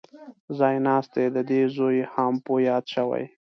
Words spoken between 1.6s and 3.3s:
زوی هامپو یاد شوی.